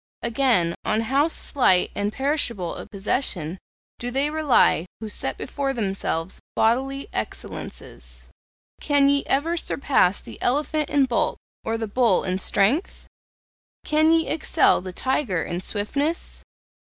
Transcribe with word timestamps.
Again, 0.23 0.73
on 0.83 1.01
how 1.01 1.27
slight 1.27 1.91
and 1.93 2.11
perishable 2.11 2.73
a 2.73 2.87
possession 2.87 3.59
do 3.99 4.09
they 4.09 4.31
rely 4.31 4.87
who 4.99 5.09
set 5.09 5.37
before 5.37 5.73
themselves 5.73 6.39
bodily 6.55 7.07
excellences! 7.13 8.31
Can 8.81 9.07
ye 9.09 9.23
ever 9.27 9.55
surpass 9.57 10.19
the 10.19 10.41
elephant 10.41 10.89
in 10.89 11.05
bulk 11.05 11.37
or 11.63 11.77
the 11.77 11.87
bull 11.87 12.23
in 12.23 12.39
strength? 12.39 13.05
Can 13.85 14.11
ye 14.11 14.27
excel 14.27 14.81
the 14.81 14.91
tiger 14.91 15.43
in 15.43 15.59
swiftness? 15.61 16.41